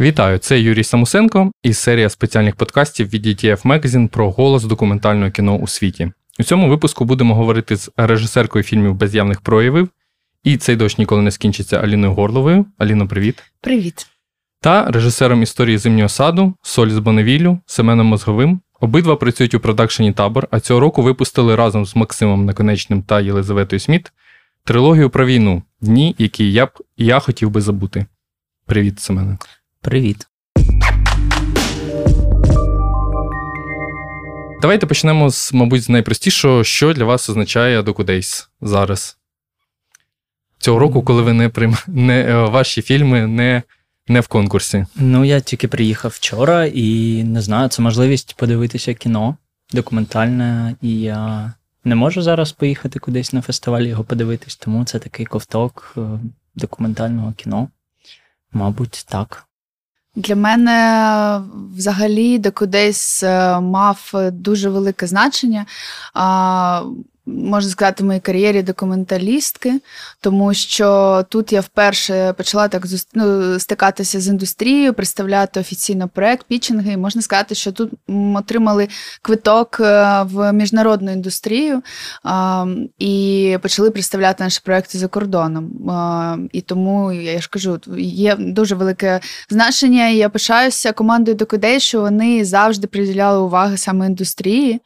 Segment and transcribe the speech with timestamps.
[0.00, 5.56] Вітаю, це Юрій Самусенко і серія спеціальних подкастів від ETF Magazine про голос документального кіно
[5.56, 6.12] у світі.
[6.38, 9.88] У цьому випуску будемо говорити з режисеркою фільмів без явних проявів.
[10.44, 12.66] І цей дощ ніколи не скінчиться Аліною Горловою.
[12.78, 13.42] Аліно, привіт.
[13.60, 14.06] Привіт.
[14.60, 18.60] Та режисером історії зимнього саду Солі з Боневіллю Семеном Мозговим.
[18.80, 23.80] Обидва працюють у продакшені табор, а цього року випустили разом з Максимом Наконечним та Єлизаветою
[23.80, 24.12] Сміт
[24.64, 28.06] трилогію про війну Дні, які я б я хотів би забути.
[28.66, 29.36] Привіт, Семене.
[29.86, 30.26] Привіт.
[34.62, 39.18] Давайте почнемо з, мабуть, з найпростішого, що для вас означає Докудейс зараз.
[40.58, 41.76] Цього року, коли ви не прийм...
[41.86, 43.62] не е, ваші фільми не
[44.08, 44.86] не в конкурсі.
[44.96, 49.36] Ну, я тільки приїхав вчора і не знаю, це можливість подивитися кіно
[49.72, 51.52] документальне, і я
[51.84, 56.00] не можу зараз поїхати кудись на фестиваль його подивитись, тому це такий ковток е,
[56.54, 57.68] документального кіно.
[58.52, 59.45] Мабуть, так.
[60.16, 61.40] Для мене
[61.76, 65.66] взагалі Декудейс е, мав дуже велике значення
[67.26, 69.80] можна сказати, в моїй кар'єрі документалістки,
[70.20, 72.82] тому що тут я вперше почала так
[73.14, 76.96] ну, стикатися з індустрією, представляти офіційно проект, пічинги.
[76.96, 77.92] Можна сказати, що тут
[78.34, 78.88] отримали
[79.22, 81.82] квиток е, в міжнародну індустрію
[82.98, 85.70] і почали представляти наші проекти за кордоном.
[86.52, 90.08] І тому я ж кажу, є дуже велике значення.
[90.08, 94.80] і Я пишаюся командою Докудей, що вони завжди приділяли увагу саме індустрії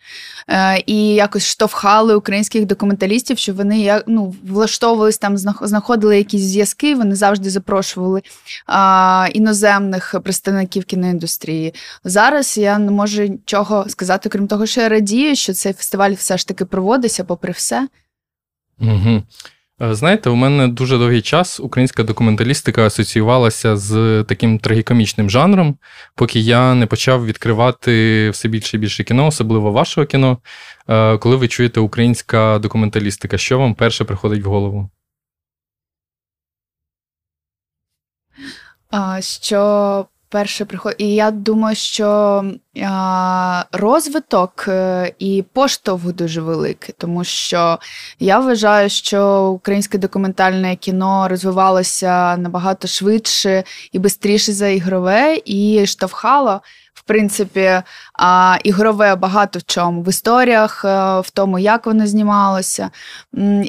[0.49, 6.95] е, і якось штовхали українських документалістів, що вони ну, влаштовувались там, знаходили якісь зв'язки.
[6.95, 8.23] Вони завжди запрошували
[8.67, 11.75] а, іноземних представників кіноіндустрії.
[12.05, 16.39] Зараз я не можу нічого сказати, крім того, що я радію, що цей фестиваль все
[16.39, 17.89] ж таки проводиться, попри все.
[18.81, 19.23] Угу.
[19.83, 25.79] Е, знаєте, у мене дуже довгий час українська документалістика асоціювалася з таким трагікомічним жанром,
[26.15, 30.39] поки я не почав відкривати все більше і більше кіно, особливо вашого кіно.
[30.89, 34.91] Е, коли ви чуєте українська документалістика, що вам перше приходить в голову?
[39.21, 41.01] Що перше приходить.
[41.01, 42.45] І я думаю, що
[42.83, 47.79] а, розвиток е, і поштовх дуже великий, тому що
[48.19, 56.61] я вважаю, що українське документальне кіно розвивалося набагато швидше і швидше за ігрове, і штовхало.
[56.95, 57.83] В принципі,
[58.13, 62.91] а, ігрове багато в чому в історіях, е, в тому, як воно знімалося.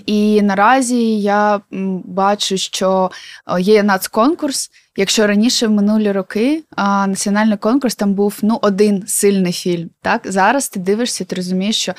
[0.05, 1.61] І наразі я
[2.05, 3.11] бачу, що
[3.59, 9.53] є нацконкурс, Якщо раніше в минулі роки а, національний конкурс там був ну один сильний
[9.53, 9.89] фільм.
[10.01, 11.93] Так зараз ти дивишся, ти розумієш, що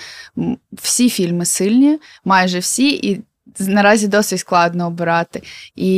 [0.72, 3.22] всі фільми сильні, майже всі, і
[3.58, 5.42] наразі досить складно обирати.
[5.74, 5.90] І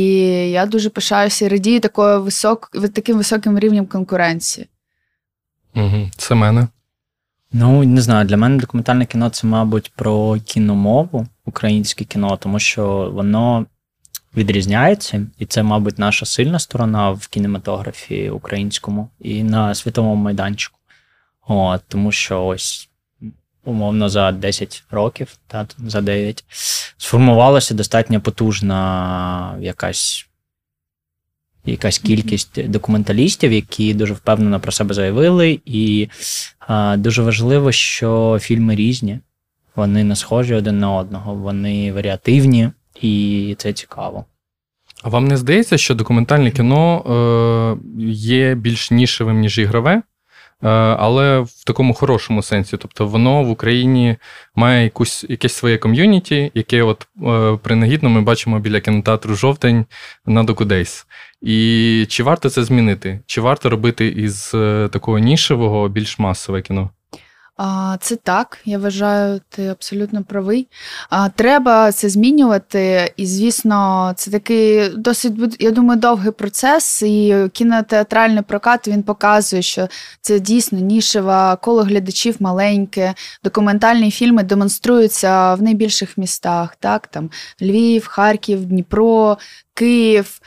[0.49, 4.67] я дуже пишаюся і радію такою висок, таким високим рівнем конкуренції.
[5.75, 6.67] Угу, Це мене.
[7.51, 13.11] Ну, не знаю, для мене документальне кіно це, мабуть, про кіномову, українське кіно, тому що
[13.13, 13.65] воно
[14.37, 20.77] відрізняється, і це, мабуть, наша сильна сторона в кінематографі українському і на світовому майданчику.
[21.47, 22.89] От, Тому що ось.
[23.67, 26.43] Умовно, за 10 років, та, за 9,
[26.97, 30.27] сформувалася достатньо потужна якась
[31.65, 35.59] якась кількість документалістів, які дуже впевнено про себе заявили.
[35.65, 36.09] І
[36.59, 39.19] а, дуже важливо, що фільми різні,
[39.75, 42.69] вони не схожі один на одного, вони варіативні,
[43.01, 44.25] і це цікаво.
[45.03, 50.03] А вам не здається, що документальне кіно е, є більш нішевим, ніж ігрове, е,
[50.99, 52.77] але в такому хорошому сенсі.
[52.77, 54.15] Тобто воно в Україні
[54.55, 59.85] має якусь, якесь своє ком'юніті, яке от е, принагідно ми бачимо біля кінотеатру жовтень
[60.25, 61.07] на Докудейс.
[61.41, 63.19] І чи варто це змінити?
[63.25, 66.89] Чи варто робити із е, такого нішевого більш масове кіно?
[67.99, 70.67] Це так, я вважаю, ти абсолютно правий.
[71.35, 77.01] Треба це змінювати, і, звісно, це такий досить я думаю, довгий процес.
[77.01, 79.87] І кінотеатральний прокат він показує, що
[80.21, 83.13] це дійсно нішева, коло глядачів маленьке.
[83.43, 87.29] Документальні фільми демонструються в найбільших містах, так там
[87.61, 89.37] Львів, Харків, Дніпро,
[89.73, 90.39] Київ.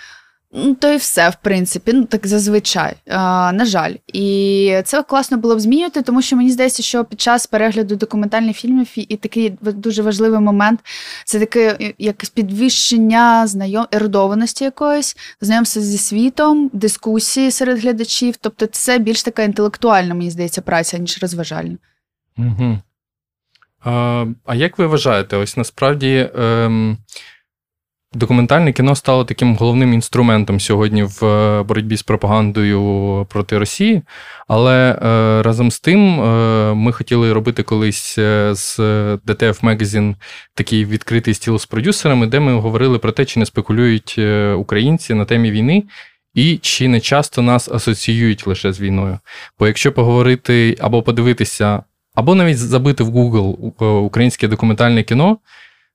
[0.53, 3.95] Ну, то і все, в принципі, ну так зазвичай, а, на жаль.
[4.07, 8.57] І це класно було б змінювати, тому що мені здається, що під час перегляду документальних
[8.57, 10.81] фільмів і такий дуже важливий момент
[11.25, 18.37] це таке якесь підвищення знайом ерудованості якоїсь, знайомства зі світом, дискусії серед глядачів.
[18.37, 21.77] Тобто, це більш така інтелектуальна, мені здається, праця, ніж розважальна.
[22.39, 22.79] Угу.
[23.85, 26.31] А а як ви вважаєте, ось насправді.
[26.37, 26.99] Ем...
[28.15, 34.03] Документальне кіно стало таким головним інструментом сьогодні в е, боротьбі з пропагандою проти Росії.
[34.47, 38.79] Але е, разом з тим е, ми хотіли робити колись е, з
[39.27, 40.15] DTF Magazine
[40.55, 45.15] такий відкритий стіл з продюсерами, де ми говорили про те, чи не спекулюють е, українці
[45.15, 45.85] на темі війни.
[46.35, 49.19] І чи не часто нас асоціюють лише з війною?
[49.59, 51.83] Бо якщо поговорити або подивитися,
[52.15, 53.45] або навіть забити в Google
[53.85, 55.39] українське документальне кіно,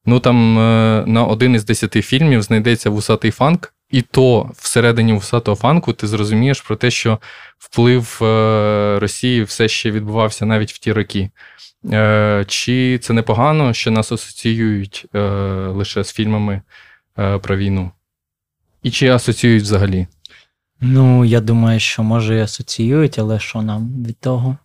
[0.06, 5.58] Ну там е, на один із десяти фільмів знайдеться вусатий фанк, і то всередині вусатого
[5.58, 7.20] фанку ти зрозумієш про те, що
[7.58, 11.30] вплив е, Росії все ще відбувався навіть в ті роки.
[11.92, 15.06] Е, чи це непогано, що нас асоціюють
[15.68, 16.62] лише з фільмами
[17.42, 17.92] про війну?
[18.84, 20.08] І чи асоціюють взагалі?
[20.82, 24.58] Ну, я думаю, що може і асоціюють, але що нам від того?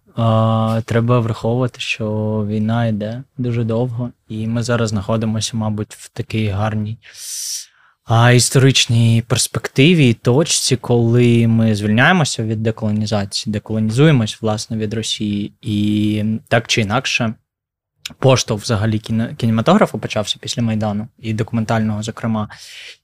[0.85, 2.07] Треба враховувати, що
[2.49, 6.99] війна йде дуже довго, і ми зараз знаходимося, мабуть, в такій гарній
[8.05, 16.25] а, історичній перспективі і точці, коли ми звільняємося від деколонізації, деколонізуємось, власне, від Росії, і
[16.49, 17.35] так чи інакше.
[18.19, 18.99] Поштовх взагалі
[19.37, 22.49] кінематографу почався після Майдану і документального, зокрема.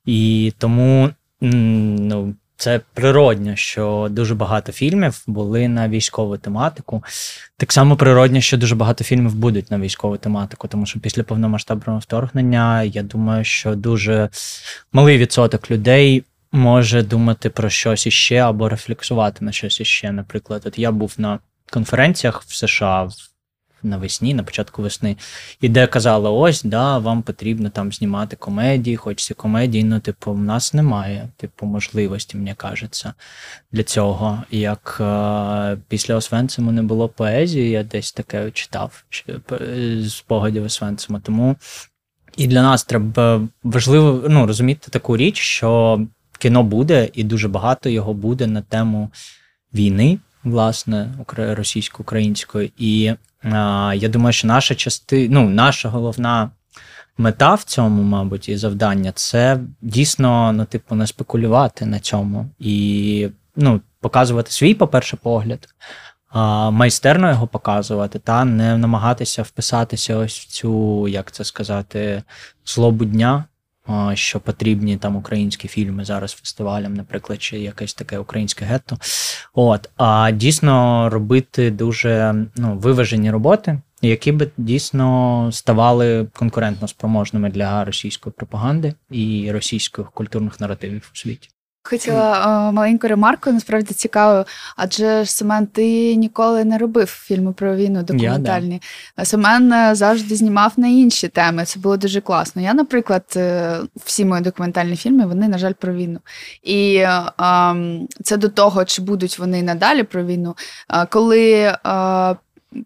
[0.05, 1.11] І тому
[1.41, 7.05] ну, це природньо, що дуже багато фільмів були на військову тематику.
[7.57, 11.99] Так само природньо, що дуже багато фільмів будуть на військову тематику, тому що після повномасштабного
[11.99, 14.29] вторгнення я думаю, що дуже
[14.93, 20.13] малий відсоток людей може думати про щось іще або рефлексувати на щось іще.
[20.13, 21.39] Наприклад, от я був на
[21.71, 23.09] конференціях в США
[23.85, 25.17] навесні, на початку весни,
[25.61, 29.85] і де казали: ось, да, вам потрібно там знімати комедії, хочеться комедії.
[29.85, 33.15] Ну, типу, в нас немає, типу, можливості, мені кажеться,
[33.73, 34.43] для цього.
[34.51, 39.05] Як е, після Освенциму не було поезії, я десь таке читав
[40.01, 41.21] з спогадів Освенцима.
[41.21, 41.57] Тому
[42.37, 46.01] і для нас треба важливо ну, розуміти таку річ, що
[46.39, 49.11] кіно буде, і дуже багато його буде на тему
[49.75, 50.19] війни.
[50.45, 53.15] Власне, російсько-української, і
[53.95, 56.51] я думаю, що наша частина, ну, наша головна
[57.19, 63.29] мета в цьому, мабуть, і завдання це дійсно, ну, типу, не спекулювати на цьому і
[63.57, 65.69] ну, показувати свій, по-перше, погляд,
[66.71, 72.23] майстерно його показувати, та не намагатися вписатися ось в цю, як це сказати,
[72.65, 73.45] злобу дня
[74.15, 78.99] що потрібні там українські фільми зараз фестивалям, наприклад, чи якесь таке українське гетто.
[79.55, 87.85] От, А дійсно робити дуже ну, виважені роботи, які би дійсно ставали конкурентно спроможними для
[87.85, 91.49] російської пропаганди і російських культурних наративів у світі.
[91.87, 94.47] Хотіла о, маленьку ремарку, насправді цікаво,
[94.77, 98.75] адже Семен, ти ніколи не робив фільми про війну документальні.
[98.75, 98.81] Я,
[99.17, 99.25] да.
[99.25, 101.65] Семен е, завжди знімав на інші теми.
[101.65, 102.63] Це було дуже класно.
[102.63, 106.19] Я, наприклад, е, всі мої документальні фільми, вони, на жаль, про війну.
[106.63, 107.05] І
[108.23, 110.57] це до того, чи будуть вони надалі про війну.
[111.11, 111.77] Коли е,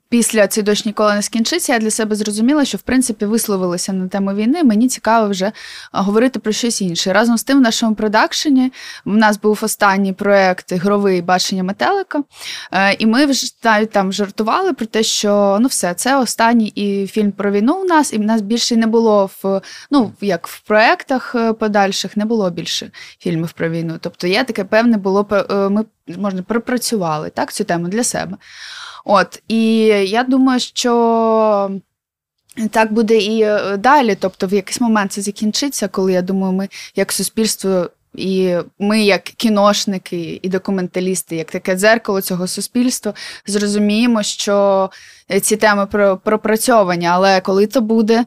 [0.08, 4.08] після цей дощ ніколи не скінчиться, я для себе зрозуміла, що в принципі висловилися на
[4.08, 4.64] тему війни.
[4.64, 5.52] Мені цікаво вже
[5.92, 7.12] говорити про щось інше.
[7.12, 8.72] Разом з тим, в нашому продакшені
[9.04, 12.22] в нас був останній проект ігровий бачення метелика,
[12.72, 17.06] е, і ми вже навіть там жартували про те, що ну все, це останній і
[17.06, 19.60] фільм про війну у нас, і в нас більше не було в
[19.90, 23.98] ну як в проектах е, подальших, не було більше фільмів про війну.
[24.00, 25.84] Тобто є таке певне було е, ми
[26.16, 28.36] можна пропрацювали так цю тему для себе.
[29.04, 31.70] От і я думаю, що.
[32.70, 34.16] Так буде і е, далі.
[34.20, 39.22] Тобто, в якийсь момент це закінчиться, коли я думаю, ми як суспільство, і ми, як
[39.22, 43.14] кіношники і документалісти, як таке дзеркало цього суспільства,
[43.46, 44.90] зрозуміємо, що
[45.42, 45.86] ці теми
[46.24, 48.24] пропрацьовані, але коли це буде,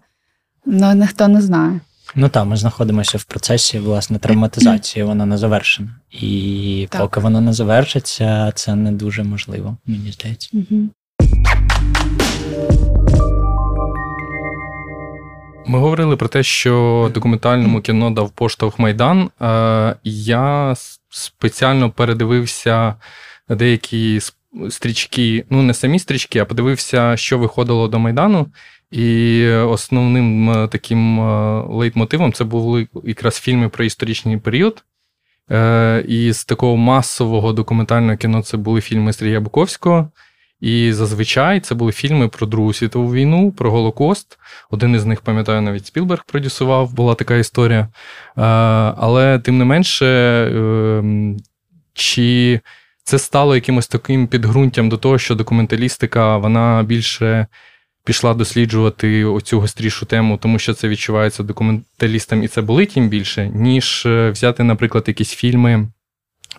[0.65, 1.79] ну ніхто не знає.
[2.15, 5.89] Ну так, ми знаходимося в процесі власне травматизації, вона не завершена.
[6.11, 7.01] І так.
[7.01, 10.49] поки воно не завершиться, це не дуже можливо, мені здається.
[10.53, 10.89] Угу.
[15.65, 19.29] Ми говорили про те, що документальному кіно дав поштовх Майдан.
[20.03, 20.75] Я
[21.09, 22.95] спеціально передивився
[23.49, 24.19] деякі
[24.69, 28.47] стрічки, ну не самі стрічки, а подивився, що виходило до Майдану.
[28.91, 34.83] І основним е, таким е, лейтмотивом це були якраз фільми про історичний період.
[35.51, 40.11] Е, і з такого масового документального кіно це були фільми Сергія Буковського.
[40.61, 44.39] І зазвичай це були фільми про Другу світову війну, про Голокост.
[44.69, 47.87] Один із них, пам'ятаю, навіть Спілберг продюсував, була така історія.
[48.35, 50.07] Але тим не менше,
[50.55, 51.37] ем,
[51.93, 52.59] чи
[53.11, 57.47] це стало якимось таким підґрунтям до того, що документалістика вона більше
[58.05, 63.49] пішла досліджувати оцю гострішу тему, тому що це відчувається документалістам, і це болить їм більше,
[63.49, 65.87] ніж е, взяти, наприклад, якісь фільми,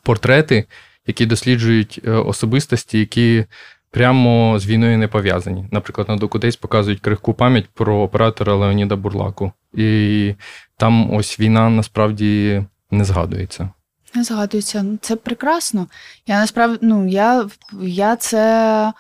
[0.02, 0.64] портрети,
[1.06, 3.44] які досліджують е, особистості, які
[3.90, 5.64] прямо з війною не пов'язані.
[5.71, 9.52] Наприклад, на докудесь показують крихку пам'ять про оператора Леоніда Бурлаку.
[9.75, 10.35] І
[10.76, 13.71] там ось війна насправді не згадується.
[14.14, 14.83] Не згадується.
[14.83, 15.87] Ну, це прекрасно.
[16.26, 17.49] Я насправді ну, я,
[17.81, 18.92] я це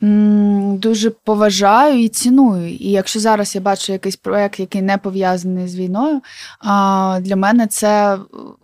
[0.00, 2.74] дуже поважаю і ціную.
[2.74, 6.20] І якщо зараз я бачу якийсь проект, який не пов'язаний з війною,
[7.20, 8.18] для мене це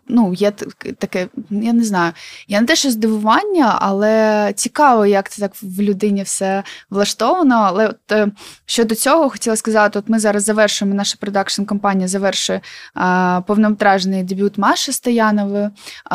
[0.09, 0.51] ну, є
[0.99, 2.13] таке, я не знаю,
[2.49, 7.55] я не те, що здивування, але цікаво, як це так в людині все влаштовано.
[7.55, 8.29] Але от е,
[8.67, 12.61] щодо цього хотіла сказати: от ми зараз завершуємо, наша продакшн компанія завершує
[13.47, 15.69] повнометражний дебют Маші Стоянової,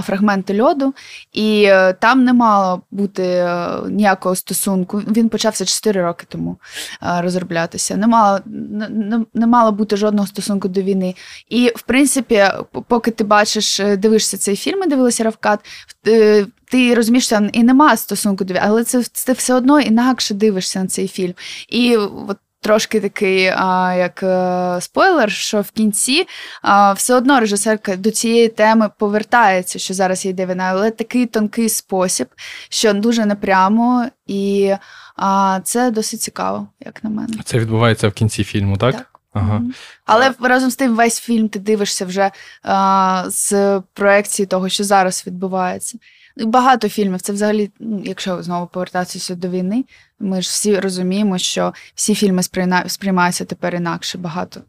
[0.03, 0.93] фрагменти льоду,
[1.33, 6.57] і е, там не мало бути е, ніякого стосунку він почався 4 роки тому
[7.01, 7.97] розроблятися.
[7.97, 11.15] Не мало не, не мало бути жодного стосунку до війни.
[11.49, 12.43] І, в принципі,
[12.87, 15.59] поки ти бачиш, е, дивишся цей фільм, дивилася Равкат,
[16.07, 20.79] е, ти розумієш, що і немає стосунку до але це ти все одно інакше дивишся
[20.79, 21.33] на цей фільм.
[21.69, 26.27] І от трошки такий а, як а, е, спойлер, що в кінці
[26.61, 31.69] а, все одно режисерка до цієї теми повертається, що зараз йде війна, але такий тонкий
[31.69, 32.27] спосіб,
[32.69, 34.73] що дуже непрямо, і
[35.15, 37.33] а, це досить цікаво, як на мене.
[37.45, 38.95] Це відбувається в кінці фільму, так?
[38.95, 39.20] Так.
[39.33, 39.61] Ага.
[40.05, 42.31] Але разом з тим весь фільм ти дивишся вже
[42.63, 45.97] а, з проекції того, що зараз відбувається.
[46.37, 47.21] Багато фільмів.
[47.21, 49.85] Це взагалі, ну, якщо знову повертатися до війни,
[50.19, 52.43] ми ж всі розуміємо, що всі фільми
[52.87, 54.61] сприймаються тепер інакше багато.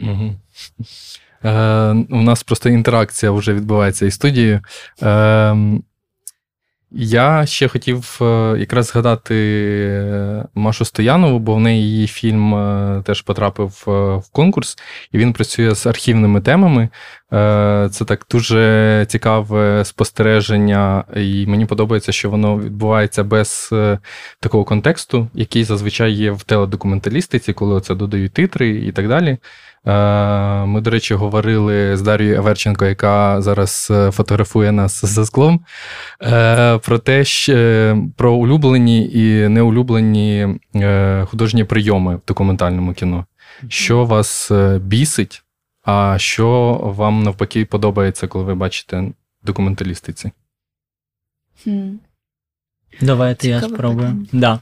[0.00, 0.34] Угу.
[1.44, 4.60] Е, У нас просто інтеракція вже відбувається із студією.
[5.02, 5.56] Е,
[6.98, 13.02] я ще хотів е, якраз згадати е, Машу Стоянову, бо в неї її фільм е,
[13.04, 14.78] теж потрапив в конкурс,
[15.12, 16.88] і він працює з архівними темами.
[17.90, 23.74] Це так дуже цікаве спостереження, і мені подобається, що воно відбувається без
[24.40, 29.38] такого контексту, який зазвичай є в теледокументалістиці, коли це додають титри і так далі.
[29.86, 35.60] Е, ми, до речі, говорили з Дар'єю Аверченко, яка зараз е, фотографує нас за склом,
[36.22, 40.58] е, про те, що про улюблені і неулюблені
[41.24, 43.26] художні прийоми в документальному кіно.
[43.68, 45.42] Що вас бісить,
[45.84, 49.04] а що вам навпаки подобається, коли ви бачите
[49.42, 50.30] документалістиці?
[53.00, 54.26] Давайте Цікаве я спробую.
[54.32, 54.60] Да.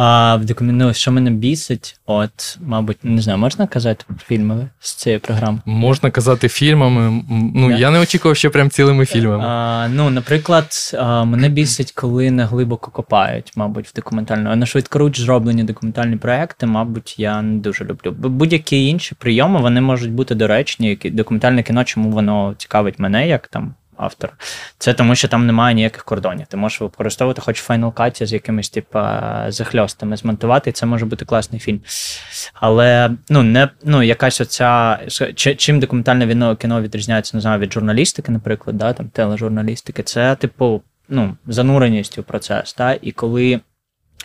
[0.00, 5.18] А в документу, що мене бісить, от, мабуть, не знаю, можна казати фільмами з цієї
[5.18, 5.58] програми?
[5.64, 7.24] Можна казати фільмами.
[7.54, 7.78] Ну, yeah.
[7.78, 9.44] я не очікував, що прям цілими фільмами.
[9.46, 14.50] А, Ну, наприклад, а, мене бісить, коли не глибоко копають, мабуть, в документальну.
[14.50, 18.10] А на швидкоруч зроблені документальні проекти, мабуть, я не дуже люблю.
[18.12, 20.98] Будь-які інші прийоми вони можуть бути доречні.
[21.04, 24.32] Документальне кіно, чому воно цікавить мене, як там автор.
[24.78, 26.46] Це тому, що там немає ніяких кордонів.
[26.46, 31.24] Ти можеш використовувати хоч Final Cut з якимись типа захльостами, змонтувати, і це може бути
[31.24, 31.80] класний фільм.
[32.54, 34.98] Але ну, не, ну, якась оця.
[35.34, 41.36] Чим документальне кіно відрізняється не знаю, від журналістики, наприклад, да, там, тележурналістики, це, типу, ну,
[41.46, 42.74] зануреність у процес.
[42.78, 43.60] Да, І коли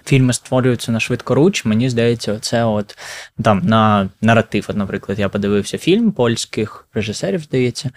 [0.05, 2.97] фільми створюються на швидкоруч, мені здається, це от
[3.43, 4.65] там на наратив.
[4.69, 7.89] От, наприклад, я подивився фільм польських режисерів, здається,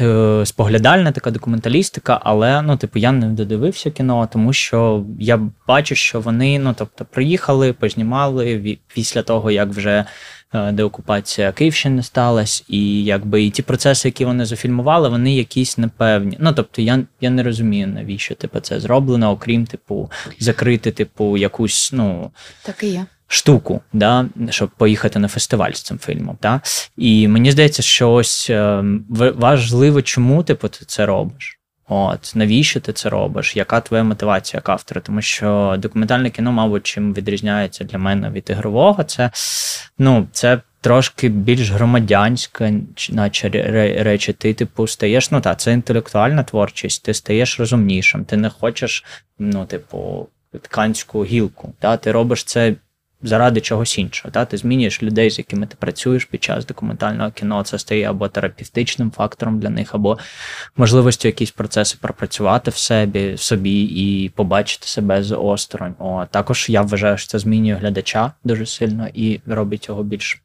[0.00, 5.94] е, споглядальна така документалістика, але ну, типу, я не додивився кіно, тому що я бачу,
[5.94, 10.04] що вони ну, тобто, приїхали, познімали після того, як вже.
[10.54, 16.36] Е, деокупація Київщини сталася, і якби і ті процеси, які вони зафільмували, вони якісь непевні.
[16.40, 21.90] Ну тобто, я я не розумію, навіщо типу, це зроблено, окрім типу, закрити, типу, якусь
[21.92, 22.30] ну
[22.62, 23.06] так і є.
[23.26, 26.38] Штуку, да, щоб поїхати на фестиваль з цим фільмом.
[26.42, 26.60] Да?
[26.96, 28.84] І мені здається, що ось е,
[29.34, 31.59] важливо, чому типу, ти це робиш.
[31.92, 33.56] От навіщо ти це робиш?
[33.56, 35.00] Яка твоя мотивація як автора?
[35.00, 39.30] Тому що документальне кіно, мабуть, чим відрізняється для мене від ігрового, це
[39.98, 42.72] ну, це трошки більш громадянське,
[43.10, 43.48] наче
[44.02, 44.32] речі.
[44.32, 49.04] Ти, типу, стаєш, ну так, це інтелектуальна творчість, ти стаєш розумнішим, ти не хочеш,
[49.38, 50.28] ну, типу,
[50.62, 51.72] тканську гілку.
[51.78, 51.96] Та?
[51.96, 52.74] Ти робиш це
[53.22, 54.32] заради чогось іншого.
[54.32, 54.44] Та?
[54.44, 57.62] Ти змінюєш людей, з якими ти працюєш під час документального кіно.
[57.62, 60.18] Це стає або терапевтичним фактором для них, або
[60.76, 65.94] можливістю якісь процеси пропрацювати в собі в собі і побачити себе з осторонь.
[65.98, 70.42] О, Також я вважаю, що це змінює глядача дуже сильно і робить його більш.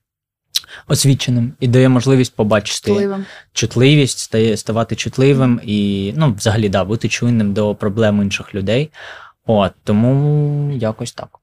[0.88, 3.26] Освіченим і дає можливість побачити Чутливим.
[3.54, 8.90] чутливість, стає ставати чутливим і ну, взагалі да, бути чуйним до проблем інших людей.
[9.46, 11.40] От тому якось так.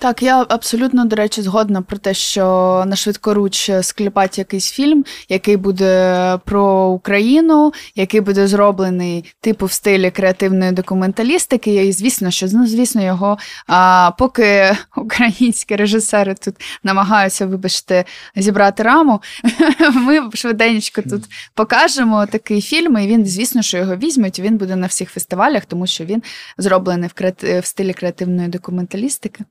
[0.00, 2.44] Так, я абсолютно, до речі, згодна про те, що
[2.86, 10.10] на швидкоруч скліпать якийсь фільм, який буде про Україну, який буде зроблений типу в стилі
[10.10, 11.74] креативної документалістики.
[11.74, 18.04] І звісно, що ну, звісно, його а, поки українські режисери тут намагаються, вибачте,
[18.36, 19.22] зібрати раму.
[19.94, 24.40] Ми швиденько тут покажемо такий фільм, і він, звісно, що його візьмуть.
[24.40, 26.22] Він буде на всіх фестивалях, тому що він
[26.58, 27.60] зроблений в, креати...
[27.60, 29.44] в стилі креативної документалістики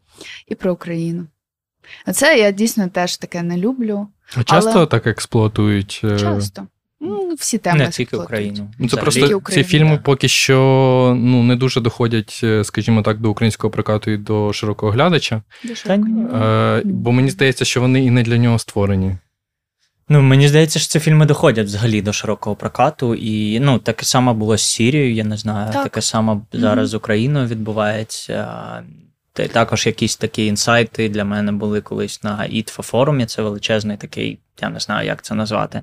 [0.47, 1.27] і про Україну.
[2.13, 4.07] Це я дійсно теж таке не люблю.
[4.35, 4.85] А часто але...
[4.85, 6.01] так експлуатують?
[6.03, 6.67] Е, часто.
[7.01, 8.71] Ну, Всі теми не тільки Україну.
[8.79, 9.97] Ну, це просто Україну, ці фільми да.
[9.97, 14.91] поки що ну, не дуже доходять, е, скажімо так, до українського прокату і до широкого
[14.91, 15.41] глядача.
[15.85, 16.23] Та ні.
[16.23, 19.15] Е, бо мені здається, що вони і не для нього створені.
[20.09, 23.15] Ну, мені здається, що ці фільми доходять взагалі до широкого прокату.
[23.15, 25.83] І ну, таке саме було з Сірією, я не знаю, Так.
[25.83, 28.47] таке саме зараз з Україною відбувається.
[29.47, 33.25] Та також якісь такі інсайти для мене були колись на ІТФА форумі.
[33.25, 35.81] Це величезний такий, я не знаю, як це назвати.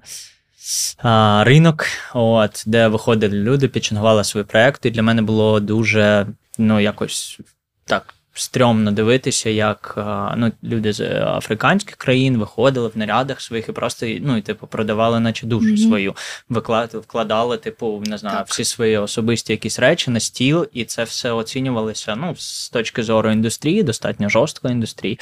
[0.98, 4.88] а, Ринок, от, де виходили люди, підчингували свої проекти.
[4.88, 6.26] І для мене було дуже
[6.58, 7.40] ну, якось
[7.84, 9.94] так стрьомно дивитися, як
[10.36, 15.20] ну, люди з африканських країн виходили в нарядах своїх і просто ну, і, типу, продавали,
[15.20, 15.76] наче душу Мгм.
[15.76, 16.14] свою,
[16.48, 18.46] виклад, вкладали, типу, не знаю, Так.
[18.48, 23.30] всі свої особисті якісь речі на стіл, і це все оцінювалося ну, з точки зору
[23.30, 25.18] індустрії, достатньо жорсткої індустрії.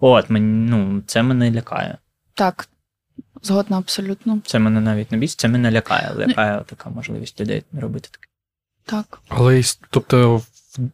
[0.00, 1.98] От, мені, ну, це мене лякає.
[2.34, 2.68] Так,
[3.42, 4.38] згодна абсолютно.
[4.46, 6.12] Це мене навіть не бісить, це мене лякає.
[6.18, 8.26] Лякає така можливість людей робити таке.
[8.86, 9.20] Так.
[9.28, 10.42] Але тобто,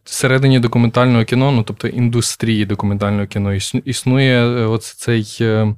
[0.03, 3.53] всередині документального кіно, ну тобто індустрії документального кіно,
[3.85, 5.75] існує е, оце цей е,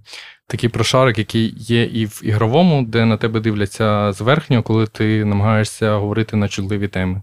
[0.47, 5.95] такий прошарок, який є і в ігровому, де на тебе дивляться зверхньо, коли ти намагаєшся
[5.95, 7.21] говорити на чутливі теми.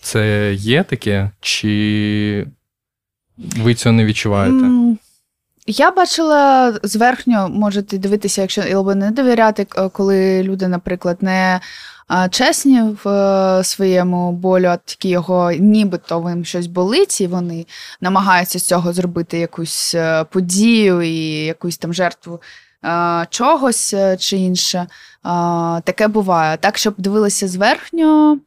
[0.00, 2.46] Це є таке, чи
[3.36, 4.70] ви цього не відчуваєте?
[5.66, 11.60] Я бачила зверхньо, можете дивитися, якщо або не довіряти, коли люди, наприклад, не
[12.30, 17.66] чесні в е, своєму болю, тільки його нібито їм щось болить, і вони
[18.00, 22.40] намагаються з цього зробити якусь е, подію і якусь там жертву
[22.84, 24.86] е, чогось чи інше.
[25.84, 26.56] Таке буває.
[26.56, 28.38] Так, щоб дивилися зверхньо,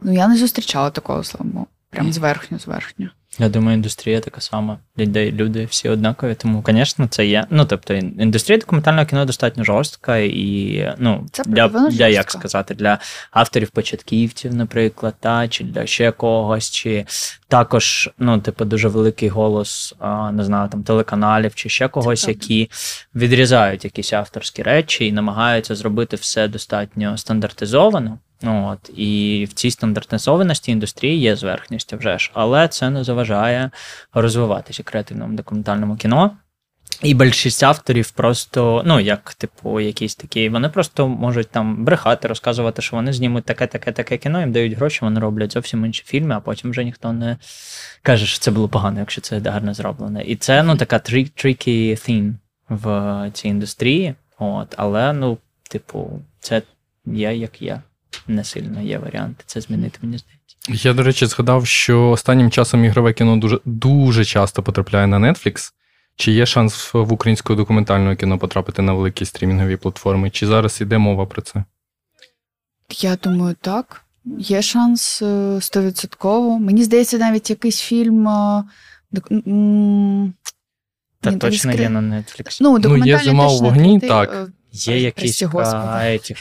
[0.00, 1.66] ну я не зустрічала такого слабо.
[1.90, 3.08] Прям зверхньо, зверхньо.
[3.38, 4.78] Я думаю, індустрія така сама.
[4.98, 7.46] Людей, люди всі однакові, тому, звісно, це є.
[7.50, 12.98] Ну, тобто, індустрія документального кіно достатньо жорстка, і ну, Це для, для як сказати, для
[13.32, 17.06] авторів-початківців, наприклад, та, чи для ще когось, чи
[17.48, 22.40] також, ну, типу, дуже великий голос, а, не знаю, там телеканалів, чи ще когось, правда.
[22.42, 22.70] які
[23.14, 28.18] відрізають якісь авторські речі і намагаються зробити все достатньо стандартизовано.
[28.42, 33.70] Ну, От, і в цій стандартизованості індустрії є зверхність вже ж, але це не заважає
[34.14, 36.36] розвиватися креативному документальному кіно.
[37.02, 42.82] І більшість авторів просто, ну, як, типу, якісь такі, вони просто можуть там брехати, розказувати,
[42.82, 46.34] що вони знімуть таке, таке, таке кіно, їм дають гроші, вони роблять зовсім інші фільми,
[46.34, 47.36] а потім вже ніхто не
[48.02, 50.20] каже, що це було погано, якщо це гарно зроблено.
[50.20, 52.34] І це ну, така tricky thing
[52.68, 54.14] в цій індустрії.
[54.38, 55.38] От, але, ну,
[55.70, 56.62] типу, це
[57.06, 57.80] є як є.
[58.28, 60.88] Не сильно є варіанти це змінити, мені здається.
[60.88, 65.72] Я, до речі, згадав, що останнім часом ігрове кіно дуже, дуже часто потрапляє на Netflix.
[66.16, 70.30] Чи є шанс в українське документальне кіно потрапити на великі стрімінгові платформи?
[70.30, 71.64] Чи зараз іде мова про це?
[73.00, 74.02] Я думаю, так.
[74.38, 76.58] Є шанс е, стовідсотково.
[76.58, 78.28] Мені здається, навіть якийсь фільм.
[78.28, 78.64] е,
[79.12, 79.28] док-
[81.20, 82.58] Та Ні, точно є на Netflix.
[82.60, 84.48] Ну, документальний «Зима у вогні», так.
[84.88, 85.42] Е, Є Ой, якісь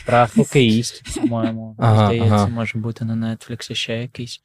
[0.05, 1.75] про, хокеїстів, по-моєму.
[1.79, 2.47] Ага, Здається, ага.
[2.47, 4.41] може бути на Netflix ще якийсь.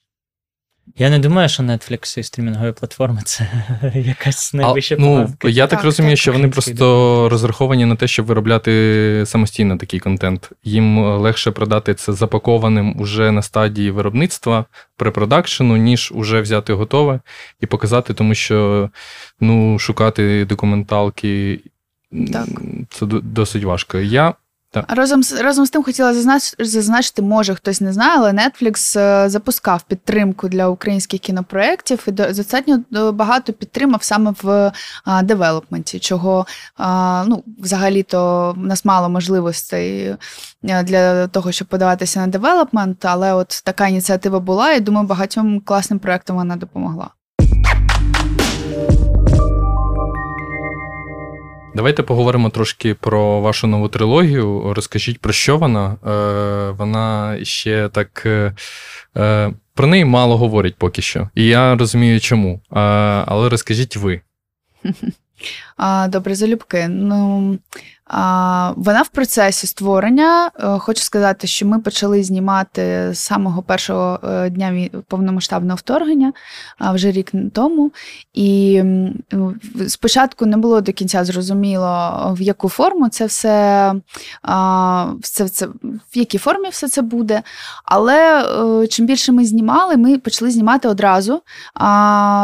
[0.97, 3.51] Я не думаю, що Netflix і стрімінгові платформи це
[3.95, 5.49] якась найвища ну, планка.
[5.49, 6.21] я так, Так, розумію, так.
[6.23, 10.51] що вони просто розраховані на те, щоб виробляти самостійно такий контент.
[10.65, 14.65] Їм легше продати це запакованим уже на стадії виробництва,
[14.97, 17.21] препродакшену, ніж уже взяти готове
[17.61, 18.91] і показати, тому що
[19.41, 21.61] ну, шукати документалки
[22.33, 22.49] Так.
[22.91, 23.99] це досить важко.
[23.99, 24.35] Я
[24.89, 29.29] Разом з разом з тим хотіла зазнач- зазначити, може хтось не знає, але Netflix е,
[29.29, 34.73] запускав підтримку для українських кінопроєктів і до- достатньо е, багато підтримав саме в
[35.05, 36.47] а, девелопменті, чого
[36.77, 40.17] а, ну, взагалі-то в нас мало можливостей
[40.65, 45.61] е, для того, щоб подаватися на девелопмент, але от така ініціатива була, і думаю, багатьом
[45.61, 47.11] класним проектам вона допомогла.
[51.75, 54.73] Давайте поговоримо трошки про вашу нову трилогію.
[54.77, 55.97] Розкажіть, про що вона?
[56.07, 58.23] Е, Вона ще так.
[58.27, 58.55] Е,
[59.17, 61.29] е про неї мало говорять поки що.
[61.35, 62.55] І я розумію, чому.
[62.55, 62.81] Е,
[63.27, 64.21] але розкажіть ви.
[66.09, 66.89] Добре, залюбки.
[66.89, 67.59] Ну,
[68.77, 70.51] вона в процесі створення.
[70.61, 76.33] Е, хочу сказати, що ми почали знімати з самого першого е, дня повномасштабного вторгнення,
[76.81, 77.93] вже рік тому.
[78.35, 78.83] І
[79.33, 79.55] ну,
[79.89, 83.95] спочатку не було до кінця зрозуміло, в яку форму це все,
[85.21, 85.67] все це,
[86.13, 87.43] в якій формі все це буде.
[87.85, 88.45] Але
[88.83, 91.43] е, чим більше ми знімали, ми почали знімати одразу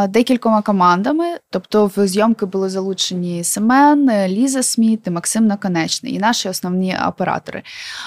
[0.09, 1.25] декількома командами.
[1.51, 7.63] Тобто в зйомки були залучені Семен, Ліза Сміт і Максим Наконечний, і наші основні оператори.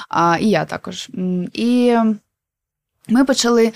[0.09, 1.09] А, І я також.
[1.53, 1.97] І
[3.07, 3.73] ми почали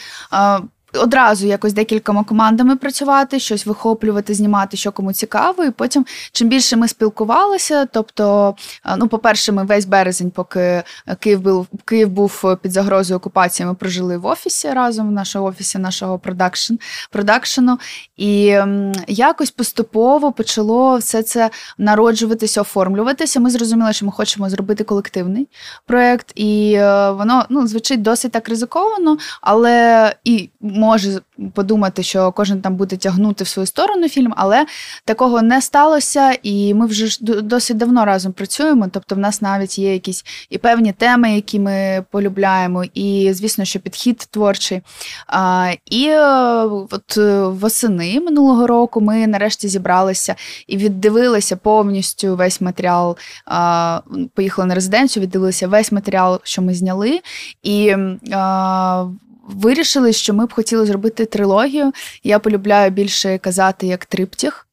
[0.93, 5.63] одразу якось декількома командами працювати, щось вихоплювати, знімати, що кому цікаво.
[5.63, 8.55] І потім, чим більше ми спілкувалися, тобто,
[8.97, 10.83] ну, по-перше, ми весь березень, поки
[11.19, 15.77] Київ був Київ був під загрозою окупації, ми прожили в офісі разом в нашому офісі
[15.77, 16.73] нашого продакшн,
[17.11, 17.79] продакшену.
[18.17, 18.57] І
[19.07, 23.39] якось поступово почало все це народжуватися, оформлюватися.
[23.39, 25.47] Ми зрозуміли, що ми хочемо зробити колективний
[25.85, 30.49] проєкт, і е, воно ну, звучить досить так ризиковано, але і
[30.83, 31.21] може
[31.53, 34.65] подумати, що кожен там буде тягнути в свою сторону фільм, але
[35.05, 38.87] такого не сталося, і ми вже досить давно разом працюємо.
[38.91, 43.79] Тобто, в нас навіть є якісь і певні теми, які ми полюбляємо, і звісно, що
[43.79, 44.81] підхід творчий.
[45.27, 46.25] А, І е,
[46.91, 50.35] от е, восени минулого року ми нарешті зібралися
[50.67, 53.17] і віддивилися повністю весь матеріал.
[53.45, 54.01] А,
[54.33, 57.19] Поїхали на резиденцію, віддивилися весь матеріал, що ми зняли.
[57.63, 57.95] І
[58.31, 59.05] а,
[59.43, 61.91] вирішили, що ми б хотіли зробити трилогію.
[62.23, 64.67] Я полюбляю більше казати як триптіх.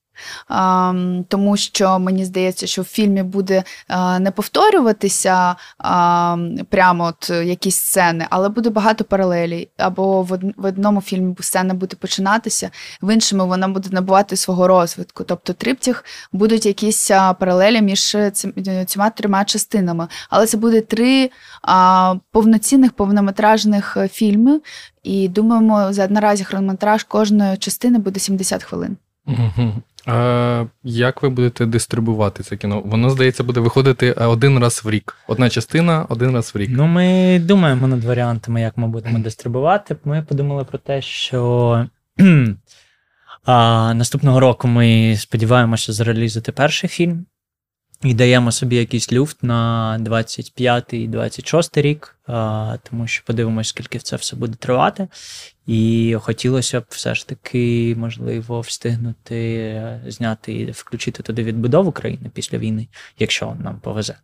[1.28, 3.62] Тому що мені здається, що в фільмі буде
[4.20, 5.56] не повторюватися
[6.68, 9.68] прямо от якісь сцени, але буде багато паралелей.
[9.76, 12.70] Або в одному фільмі сцена буде починатися,
[13.02, 15.24] в іншому вона буде набувати свого розвитку.
[15.24, 20.08] Тобто триптіх будуть якісь паралелі між цими трьома частинами.
[20.30, 21.30] Але це буде три
[22.32, 24.60] повноцінних повнометражних е, фільми.
[25.02, 28.96] І думаємо, за наразі хронометраж кожної частини буде 70 хвилин.
[30.06, 32.82] А Як ви будете дистрибувати це кіно?
[32.84, 35.16] Воно, здається, буде виходити один раз в рік.
[35.28, 36.70] Одна частина, один раз в рік.
[36.72, 39.96] Ну, ми думаємо над варіантами, як ми будемо дистрибувати.
[40.04, 41.86] Ми подумали про те, що
[43.44, 47.26] а, наступного року ми сподіваємося зарелізити перший фільм.
[48.04, 52.16] І даємо собі якийсь люфт на 25-26 рік,
[52.90, 55.08] тому що подивимось, скільки це все буде тривати.
[55.66, 62.58] І хотілося б все ж таки, можливо, встигнути зняти і включити туди відбудову країни після
[62.58, 64.14] війни, якщо нам повезе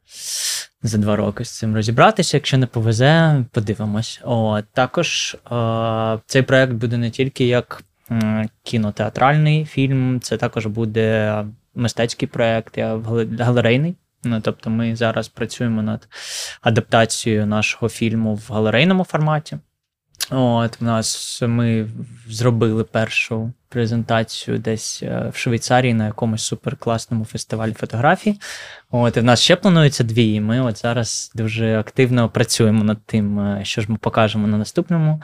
[0.83, 2.37] за два роки з цим розібратися.
[2.37, 4.21] Якщо не повезе, подивимось.
[4.25, 5.37] О, Також
[6.27, 7.83] цей проект буде не тільки як
[8.62, 11.45] кінотеатральний фільм, це також буде
[11.77, 12.99] мистецький проект, я
[13.39, 13.97] галерейний.
[14.25, 16.09] Ну, Тобто ми зараз працюємо над
[16.61, 19.59] адаптацією нашого фільму в галерейному форматі.
[20.31, 21.89] От, в нас Ми
[22.29, 28.41] зробили першу презентацію десь е, в Швейцарії на якомусь суперкласному фестивалі фотографії.
[28.91, 32.99] От, І в нас ще планується дві, і ми от зараз дуже активно працюємо над
[33.07, 35.23] тим, е, що ж ми покажемо на наступному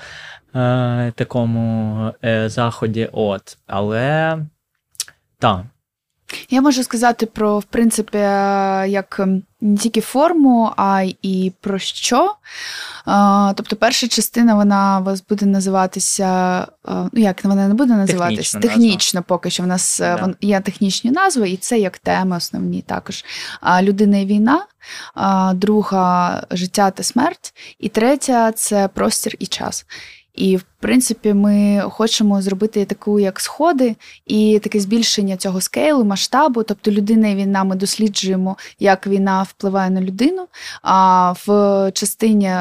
[0.54, 3.08] е, такому е, заході.
[3.12, 4.38] От, Але
[5.38, 5.62] так,
[6.50, 8.18] я можу сказати про, в принципі,
[8.92, 12.34] як ем, не тільки форму, а й про що.
[13.54, 16.66] Тобто, перша частина вона у вас буде називатися.
[16.88, 18.58] Ну, як вона не буде називатися?
[18.58, 20.34] Технічно, поки що в нас да.
[20.40, 23.24] є технічні назви, і це як теми основні також.
[23.82, 24.66] Людина і війна,
[25.54, 29.86] друга життя та смерть, і третя це простір і час.
[30.34, 36.62] І, в принципі, ми хочемо зробити таку, як сходи, і таке збільшення цього скейлу, масштабу.
[36.62, 40.46] Тобто, людина і війна ми досліджуємо, як війна впливає на людину.
[40.82, 41.46] А в
[41.94, 42.54] частині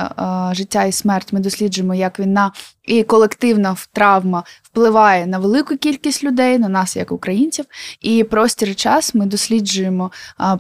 [0.52, 2.52] життя і смерть ми досліджуємо, як війна
[2.86, 7.66] і колективна травма впливає на велику кількість людей, на нас, як українців.
[8.02, 10.12] І простір час ми досліджуємо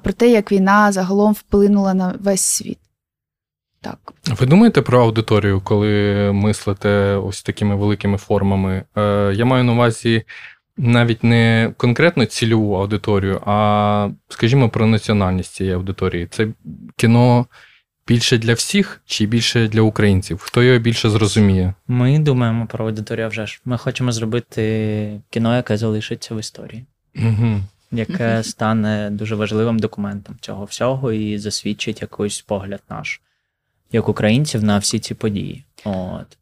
[0.04, 2.81] про те, як війна загалом вплинула на весь світ.
[3.82, 4.13] Так.
[4.39, 8.84] Ви думаєте про аудиторію, коли мислите ось такими великими формами?
[8.98, 10.24] Е, Я маю на увазі
[10.78, 16.28] навіть не конкретно цільову аудиторію, а, скажімо, про національність цієї аудиторії.
[16.32, 16.48] Це
[16.96, 17.46] кіно
[18.08, 20.39] більше для всіх чи більше для українців?
[20.41, 21.74] Хто його більше зрозуміє?
[21.88, 23.62] Ми думаємо про аудиторію вже ж.
[23.65, 26.86] Ми хочемо зробити кіно, яке залишиться в історії.
[27.15, 27.60] Угу.
[27.91, 33.22] яке стане дуже важливим документом цього всього і засвідчить якийсь погляд наш,
[33.91, 35.63] як українців, на всі ці події.
[35.84, 36.38] От.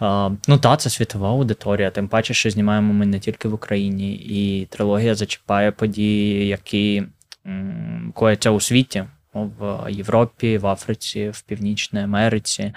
[0.00, 4.14] А, Ну, та, це світова аудиторія, тим паче, що знімаємо ми не тільки в Україні,
[4.14, 7.02] і трилогія зачіпає події, які
[7.46, 12.72] м, кояться у світі, в Європі, в Африці, в Північній Америці.